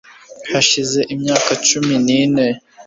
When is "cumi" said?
1.67-1.95